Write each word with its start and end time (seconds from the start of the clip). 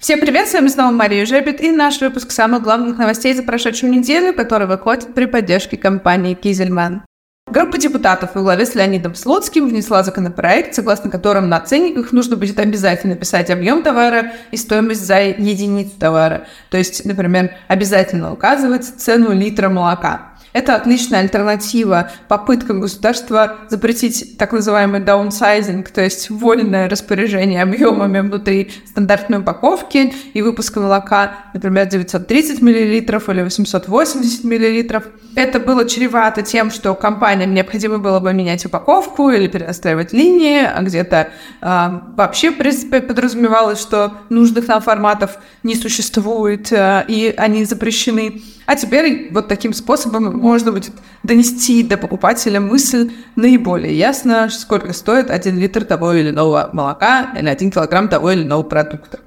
Всем 0.00 0.18
привет, 0.18 0.48
с 0.48 0.54
вами 0.54 0.68
снова 0.68 0.92
Мария 0.92 1.26
Жебет 1.26 1.60
и 1.60 1.70
наш 1.70 2.00
выпуск 2.00 2.30
самых 2.30 2.62
главных 2.62 2.96
новостей 2.96 3.34
за 3.34 3.42
прошедшую 3.42 3.92
неделю, 3.92 4.32
который 4.32 4.66
выходит 4.66 5.12
при 5.12 5.26
поддержке 5.26 5.76
компании 5.76 6.32
Кизельман. 6.32 7.02
Группа 7.46 7.76
депутатов 7.76 8.30
во 8.34 8.40
главе 8.40 8.64
с 8.64 8.74
Леонидом 8.74 9.14
Слуцким 9.14 9.68
внесла 9.68 10.02
законопроект, 10.02 10.74
согласно 10.74 11.10
которому 11.10 11.48
на 11.48 11.60
ценниках 11.60 12.12
нужно 12.12 12.36
будет 12.36 12.58
обязательно 12.58 13.14
писать 13.14 13.50
объем 13.50 13.82
товара 13.82 14.32
и 14.50 14.56
стоимость 14.56 15.04
за 15.04 15.20
единицу 15.20 15.92
товара. 15.98 16.46
То 16.70 16.78
есть, 16.78 17.04
например, 17.04 17.50
обязательно 17.68 18.32
указывать 18.32 18.86
цену 18.86 19.34
литра 19.34 19.68
молока. 19.68 20.29
Это 20.52 20.74
отличная 20.74 21.20
альтернатива 21.20 22.10
попыткам 22.28 22.80
государства 22.80 23.58
запретить 23.68 24.36
так 24.36 24.52
называемый 24.52 25.00
даунсайзинг, 25.00 25.90
то 25.90 26.02
есть 26.02 26.28
вольное 26.28 26.88
распоряжение 26.88 27.62
объемами 27.62 28.20
внутри 28.20 28.70
стандартной 28.86 29.38
упаковки 29.38 30.12
и 30.34 30.42
выпуска 30.42 30.80
молока, 30.80 31.34
например, 31.54 31.86
930 31.86 32.62
мл 32.62 32.70
или 32.70 33.42
880 33.42 34.44
мл. 34.44 35.02
Это 35.36 35.60
было 35.60 35.88
чревато 35.88 36.42
тем, 36.42 36.72
что 36.72 36.94
компаниям 36.94 37.54
необходимо 37.54 37.98
было 37.98 38.18
бы 38.18 38.32
менять 38.32 38.66
упаковку 38.66 39.30
или 39.30 39.46
перестраивать 39.46 40.12
линии, 40.12 40.64
а 40.64 40.82
где-то 40.82 41.28
э, 41.60 42.00
вообще, 42.16 42.50
в 42.50 42.58
принципе, 42.58 43.00
подразумевалось, 43.00 43.80
что 43.80 44.14
нужных 44.28 44.66
нам 44.66 44.82
форматов 44.82 45.38
не 45.62 45.76
существует, 45.76 46.72
э, 46.72 47.04
и 47.06 47.32
они 47.36 47.64
запрещены. 47.64 48.42
А 48.70 48.76
теперь 48.76 49.30
вот 49.32 49.48
таким 49.48 49.72
способом 49.72 50.38
можно 50.38 50.70
будет 50.70 50.92
донести 51.24 51.82
до 51.82 51.96
покупателя 51.96 52.60
мысль 52.60 53.10
наиболее 53.34 53.98
ясно, 53.98 54.48
сколько 54.48 54.92
стоит 54.92 55.28
один 55.28 55.58
литр 55.58 55.84
того 55.84 56.12
или 56.12 56.30
иного 56.30 56.70
молока 56.72 57.32
или 57.36 57.48
один 57.48 57.72
килограмм 57.72 58.08
того 58.08 58.30
или 58.30 58.44
иного 58.44 58.62
продукта. 58.62 59.18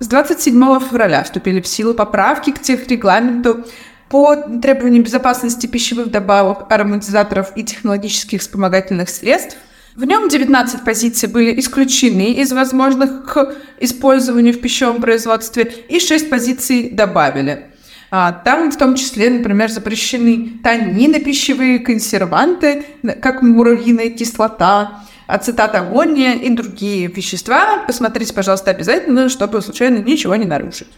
С 0.00 0.06
27 0.06 0.54
февраля 0.80 1.22
вступили 1.22 1.60
в 1.60 1.66
силу 1.66 1.92
поправки 1.92 2.50
к 2.50 2.62
техрегламенту 2.62 3.66
по 4.08 4.36
требованиям 4.36 5.04
безопасности 5.04 5.66
пищевых 5.66 6.10
добавок, 6.10 6.72
ароматизаторов 6.72 7.52
и 7.56 7.62
технологических 7.62 8.40
вспомогательных 8.40 9.10
средств. 9.10 9.58
В 9.96 10.04
нем 10.06 10.30
19 10.30 10.82
позиций 10.82 11.28
были 11.28 11.60
исключены 11.60 12.32
из 12.32 12.54
возможных 12.54 13.26
к 13.26 13.54
использованию 13.80 14.54
в 14.54 14.62
пищевом 14.62 15.02
производстве, 15.02 15.70
и 15.90 16.00
6 16.00 16.30
позиций 16.30 16.88
добавили. 16.88 17.66
А, 18.10 18.32
там 18.32 18.70
в 18.70 18.76
том 18.76 18.94
числе, 18.94 19.28
например, 19.28 19.70
запрещены 19.70 20.60
танины 20.62 21.20
пищевые, 21.20 21.78
консерванты, 21.78 22.86
как 23.20 23.42
муравьиная 23.42 24.10
кислота, 24.10 25.00
ацетат 25.26 25.74
аммония 25.74 26.34
и 26.34 26.48
другие 26.50 27.08
вещества. 27.08 27.84
Посмотрите, 27.86 28.32
пожалуйста, 28.32 28.70
обязательно, 28.70 29.28
чтобы 29.28 29.60
случайно 29.60 29.98
ничего 29.98 30.34
не 30.36 30.46
нарушить. 30.46 30.88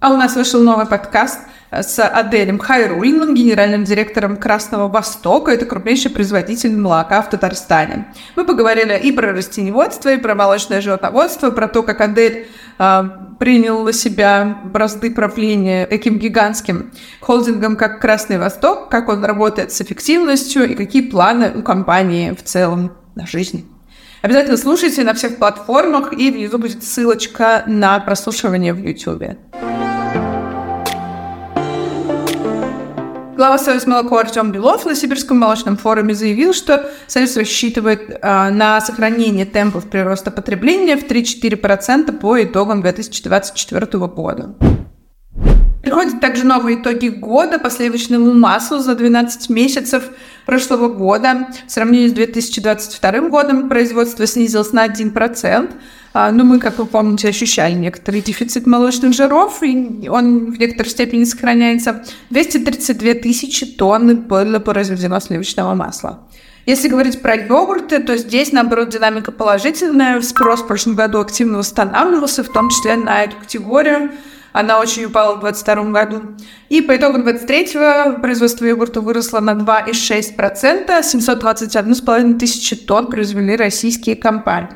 А 0.00 0.12
у 0.12 0.16
нас 0.16 0.36
вышел 0.36 0.62
новый 0.62 0.86
подкаст 0.86 1.40
с 1.70 2.00
Аделем 2.00 2.58
Хайрулиным, 2.58 3.34
генеральным 3.34 3.84
директором 3.84 4.36
Красного 4.36 4.88
Востока. 4.88 5.50
Это 5.50 5.66
крупнейший 5.66 6.10
производитель 6.10 6.76
молока 6.76 7.20
в 7.20 7.30
Татарстане. 7.30 8.06
Мы 8.36 8.44
поговорили 8.44 8.98
и 8.98 9.12
про 9.12 9.32
растеневодство, 9.32 10.12
и 10.12 10.16
про 10.16 10.34
молочное 10.34 10.80
животноводство, 10.80 11.50
про 11.50 11.68
то, 11.68 11.82
как 11.82 12.00
Адель 12.00 12.46
э, 12.78 13.02
принял 13.38 13.82
на 13.84 13.92
себя 13.92 14.60
бразды 14.64 15.10
правления 15.10 15.86
таким 15.86 16.18
гигантским 16.18 16.92
холдингом, 17.20 17.76
как 17.76 18.00
Красный 18.00 18.38
Восток, 18.38 18.88
как 18.88 19.08
он 19.08 19.24
работает 19.24 19.72
с 19.72 19.80
эффективностью 19.80 20.68
и 20.68 20.74
какие 20.74 21.02
планы 21.02 21.52
у 21.54 21.62
компании 21.62 22.32
в 22.32 22.42
целом 22.42 22.92
на 23.14 23.26
жизнь. 23.26 23.66
Обязательно 24.20 24.56
слушайте 24.56 25.04
на 25.04 25.14
всех 25.14 25.36
платформах, 25.36 26.12
и 26.12 26.30
внизу 26.30 26.58
будет 26.58 26.82
ссылочка 26.82 27.62
на 27.66 28.00
прослушивание 28.00 28.74
в 28.74 28.78
YouTube. 28.78 29.38
Глава 33.38 33.56
Союза 33.56 33.88
молоко 33.88 34.18
Артем 34.18 34.50
Белов 34.50 34.84
на 34.84 34.96
Сибирском 34.96 35.38
молочном 35.38 35.76
форуме 35.76 36.12
заявил, 36.12 36.52
что 36.52 36.90
Союз 37.06 37.36
рассчитывает 37.36 38.18
а, 38.20 38.50
на 38.50 38.80
сохранение 38.80 39.46
темпов 39.46 39.88
прироста 39.88 40.32
потребления 40.32 40.96
в 40.96 41.04
3-4% 41.04 42.18
по 42.18 42.42
итогам 42.42 42.82
2024 42.82 44.06
года. 44.08 44.56
Приходят 45.88 46.20
также 46.20 46.44
новые 46.44 46.78
итоги 46.78 47.08
года 47.08 47.58
по 47.58 47.70
сливочному 47.70 48.34
маслу 48.34 48.80
за 48.80 48.94
12 48.94 49.48
месяцев 49.48 50.10
прошлого 50.44 50.88
года. 50.88 51.48
В 51.66 51.70
сравнении 51.72 52.08
с 52.08 52.12
2022 52.12 53.30
годом 53.30 53.70
производство 53.70 54.26
снизилось 54.26 54.74
на 54.74 54.86
1%. 54.86 55.70
А, 56.12 56.30
Но 56.30 56.44
ну, 56.44 56.50
мы, 56.50 56.58
как 56.58 56.76
вы 56.76 56.84
помните, 56.84 57.28
ощущали 57.28 57.72
некоторый 57.72 58.20
дефицит 58.20 58.66
молочных 58.66 59.14
жиров, 59.14 59.62
и 59.62 60.10
он 60.10 60.52
в 60.52 60.58
некоторой 60.58 60.90
степени 60.90 61.24
сохраняется. 61.24 62.04
232 62.28 63.14
тысячи 63.14 63.64
тонн 63.64 64.14
было 64.14 64.58
произведено 64.58 65.20
сливочного 65.20 65.74
масла. 65.74 66.18
Если 66.66 66.88
говорить 66.88 67.22
про 67.22 67.34
йогурты, 67.34 68.00
то 68.00 68.18
здесь, 68.18 68.52
наоборот, 68.52 68.90
динамика 68.90 69.32
положительная. 69.32 70.20
Спрос 70.20 70.60
в 70.60 70.66
прошлом 70.66 70.96
году 70.96 71.18
активно 71.18 71.56
восстанавливался, 71.56 72.44
в 72.44 72.52
том 72.52 72.68
числе 72.68 72.96
на 72.96 73.24
эту 73.24 73.36
категорию. 73.36 74.10
Она 74.58 74.80
очень 74.80 75.04
упала 75.04 75.36
в 75.36 75.40
2022 75.40 75.92
году. 75.92 76.22
И 76.68 76.82
по 76.82 76.96
итогам 76.96 77.22
2023 77.22 78.20
производство 78.20 78.64
йогурта 78.64 79.00
выросло 79.00 79.38
на 79.38 79.52
2,6%. 79.52 80.88
721,5 80.88 82.38
тысячи 82.40 82.74
тонн 82.74 83.06
произвели 83.06 83.54
российские 83.54 84.16
компании. 84.16 84.70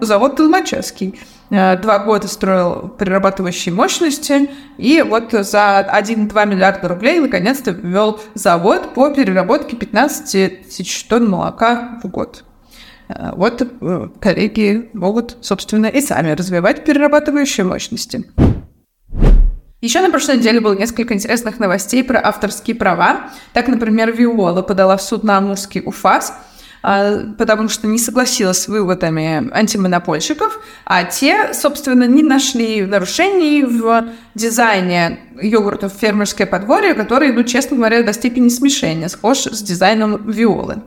завод 0.00 0.36
Толмачевский. 0.36 1.18
Э, 1.50 1.76
два 1.78 2.00
года 2.00 2.26
строил 2.26 2.88
перерабатывающие 2.88 3.72
мощности, 3.72 4.50
и 4.76 5.00
вот 5.00 5.30
за 5.30 5.88
1,2 5.88 6.46
миллиарда 6.46 6.88
рублей 6.88 7.20
наконец-то 7.20 7.70
ввел 7.70 8.20
завод 8.34 8.94
по 8.94 9.10
переработке 9.10 9.76
15 9.76 10.66
тысяч 10.66 11.04
тонн 11.04 11.30
молока 11.30 12.00
в 12.02 12.08
год. 12.08 12.44
Э, 13.14 13.32
вот 13.34 13.62
э, 13.62 14.08
коллеги 14.20 14.90
могут, 14.92 15.36
собственно, 15.40 15.86
и 15.86 16.00
сами 16.00 16.32
развивать 16.32 16.84
перерабатывающие 16.84 17.64
мощности. 17.64 18.24
Еще 19.80 20.00
на 20.00 20.10
прошлой 20.10 20.38
неделе 20.38 20.60
было 20.60 20.74
несколько 20.74 21.14
интересных 21.14 21.58
новостей 21.58 22.02
про 22.02 22.18
авторские 22.18 22.74
права. 22.74 23.30
Так, 23.52 23.68
например, 23.68 24.12
Виола 24.12 24.62
подала 24.62 24.96
в 24.96 25.02
суд 25.02 25.24
на 25.24 25.38
Амурский 25.38 25.82
УФАС– 25.84 26.32
а, 26.86 27.20
потому 27.38 27.70
что 27.70 27.86
не 27.86 27.98
согласилась 27.98 28.58
с 28.58 28.68
выводами 28.68 29.50
антимонопольщиков, 29.54 30.60
а 30.84 31.04
те, 31.04 31.54
собственно, 31.54 32.04
не 32.04 32.22
нашли 32.22 32.84
нарушений 32.84 33.64
в 33.64 34.08
дизайне 34.34 35.18
йогуртов 35.40 35.94
«Фермерское 35.98 36.46
подворье», 36.46 36.92
которые, 36.92 37.32
ну, 37.32 37.42
честно 37.44 37.78
говоря, 37.78 38.02
до 38.02 38.12
степени 38.12 38.50
смешения 38.50 39.08
схож 39.08 39.46
с 39.46 39.62
дизайном 39.62 40.30
Виолы. 40.30 40.82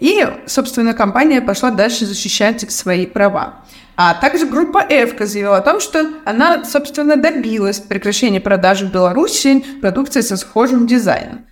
И, 0.00 0.26
собственно, 0.46 0.94
компания 0.94 1.40
пошла 1.40 1.70
дальше 1.70 2.06
защищать 2.06 2.70
свои 2.70 3.06
права. 3.06 3.64
А 3.96 4.14
также 4.14 4.46
группа 4.46 4.84
Эвка 4.88 5.26
заявила 5.26 5.56
о 5.56 5.60
том, 5.60 5.80
что 5.80 6.06
она, 6.24 6.64
собственно, 6.64 7.16
добилась 7.16 7.80
прекращения 7.80 8.40
продажи 8.40 8.86
в 8.86 8.92
Беларуси 8.92 9.64
продукции 9.80 10.20
со 10.20 10.36
схожим 10.36 10.86
дизайном. 10.86 11.44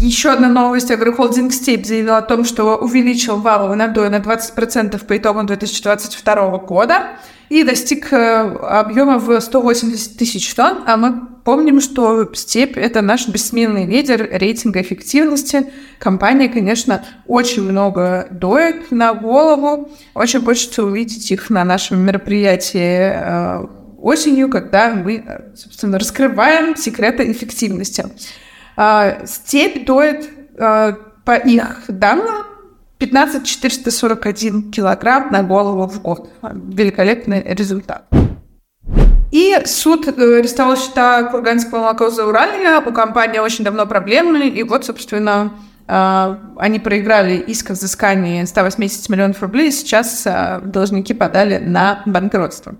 Еще 0.00 0.30
одна 0.30 0.48
новость. 0.48 0.90
Агрохолдинг 0.90 1.52
Стейп 1.52 1.84
заявил 1.84 2.14
о 2.14 2.22
том, 2.22 2.44
что 2.44 2.76
увеличил 2.76 3.36
валовый 3.36 3.76
надой 3.76 4.08
на 4.08 4.16
20% 4.16 5.04
по 5.04 5.16
итогам 5.16 5.46
2022 5.46 6.58
года 6.58 7.08
и 7.50 7.64
достиг 7.64 8.12
э, 8.12 8.16
объема 8.16 9.18
в 9.18 9.38
180 9.38 10.16
тысяч 10.16 10.54
тонн. 10.54 10.84
А 10.86 10.96
мы 10.96 11.26
помним, 11.44 11.80
что 11.80 12.30
Степь– 12.32 12.76
это 12.78 13.02
наш 13.02 13.28
бессменный 13.28 13.86
лидер 13.86 14.26
рейтинга 14.32 14.80
эффективности. 14.80 15.66
Компания, 15.98 16.48
конечно, 16.48 17.04
очень 17.26 17.62
много 17.62 18.28
доет 18.30 18.90
на 18.90 19.12
голову. 19.12 19.90
Очень 20.14 20.42
хочется 20.42 20.84
увидеть 20.84 21.30
их 21.30 21.50
на 21.50 21.64
нашем 21.64 21.98
мероприятии 22.00 23.12
э, 23.12 23.66
осенью, 24.00 24.48
когда 24.48 24.94
мы, 24.94 25.24
собственно, 25.56 25.98
раскрываем 25.98 26.74
секреты 26.76 27.30
эффективности. 27.30 28.06
А, 28.76 29.26
степь 29.26 29.84
доит, 29.86 30.28
а, 30.58 30.96
по 31.24 31.36
их 31.36 31.84
данным, 31.88 32.46
15 32.98 33.46
441 33.46 34.70
килограмм 34.70 35.30
на 35.30 35.42
голову 35.42 35.86
в 35.86 36.02
год. 36.02 36.30
Великолепный 36.42 37.42
результат. 37.42 38.04
И 39.32 39.56
суд 39.64 40.08
э, 40.08 40.38
арестовал 40.38 40.76
счета 40.76 41.22
Курганского 41.24 41.78
молока 41.78 42.10
за 42.10 42.26
Уралья. 42.26 42.80
У 42.80 42.92
компании 42.92 43.38
очень 43.38 43.64
давно 43.64 43.86
проблемы. 43.86 44.48
И 44.48 44.62
вот, 44.64 44.84
собственно, 44.84 45.52
а, 45.86 46.38
они 46.56 46.78
проиграли 46.78 47.36
иск 47.36 47.70
о 47.70 47.72
взыскании 47.74 48.44
180 48.44 49.08
миллионов 49.08 49.40
рублей. 49.40 49.70
Сейчас 49.70 50.26
должники 50.62 51.14
подали 51.14 51.58
на 51.58 52.02
банкротство. 52.06 52.74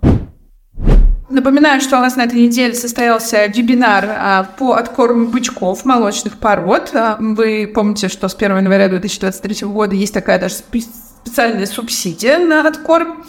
Напоминаю, 1.31 1.81
что 1.81 1.97
у 1.97 2.01
нас 2.01 2.17
на 2.17 2.23
этой 2.23 2.41
неделе 2.41 2.75
состоялся 2.75 3.47
вебинар 3.47 4.05
а, 4.09 4.43
по 4.59 4.75
откорму 4.75 5.29
бычков 5.29 5.85
молочных 5.85 6.39
пород. 6.39 6.91
А, 6.93 7.19
вы 7.21 7.71
помните, 7.73 8.09
что 8.09 8.29
с 8.29 8.35
1 8.35 8.57
января 8.59 8.89
2023 8.89 9.69
года 9.69 9.95
есть 9.95 10.13
такая 10.13 10.41
даже 10.41 10.57
специальная 10.57 11.67
субсидия 11.67 12.39
на 12.39 12.67
откорм. 12.67 13.25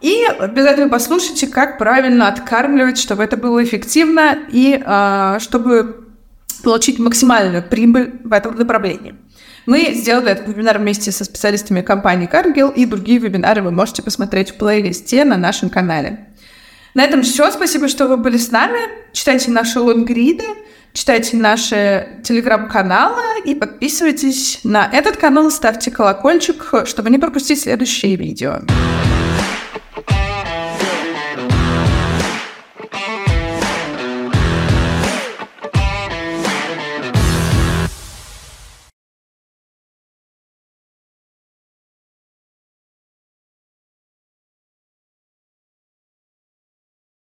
И 0.00 0.24
обязательно 0.38 0.88
послушайте, 0.88 1.46
как 1.46 1.76
правильно 1.76 2.28
откармливать, 2.28 2.96
чтобы 2.96 3.22
это 3.22 3.36
было 3.36 3.62
эффективно 3.62 4.38
и 4.50 4.82
э, 4.82 5.38
чтобы 5.38 6.06
получить 6.62 6.98
максимальную 6.98 7.62
прибыль 7.62 8.20
в 8.24 8.32
этом 8.32 8.56
направлении. 8.56 9.16
Мы 9.66 9.92
сделали 9.94 10.30
этот 10.30 10.48
вебинар 10.48 10.78
вместе 10.78 11.12
со 11.12 11.24
специалистами 11.24 11.82
компании 11.82 12.28
Cargill, 12.30 12.74
и 12.74 12.86
другие 12.86 13.18
вебинары 13.18 13.62
вы 13.62 13.70
можете 13.70 14.02
посмотреть 14.02 14.50
в 14.50 14.54
плейлисте 14.54 15.24
на 15.24 15.36
нашем 15.36 15.68
канале. 15.70 16.28
На 16.94 17.02
этом 17.02 17.22
все. 17.22 17.50
Спасибо, 17.50 17.88
что 17.88 18.06
вы 18.06 18.16
были 18.16 18.36
с 18.36 18.50
нами. 18.50 18.78
Читайте 19.12 19.50
наши 19.50 19.80
лонгриды, 19.80 20.44
читайте 20.92 21.36
наши 21.36 22.20
телеграм-каналы 22.22 23.40
и 23.44 23.54
подписывайтесь 23.54 24.60
на 24.64 24.88
этот 24.92 25.16
канал, 25.16 25.50
ставьте 25.50 25.90
колокольчик, 25.90 26.86
чтобы 26.86 27.10
не 27.10 27.18
пропустить 27.18 27.60
следующие 27.60 28.16
видео. 28.16 28.60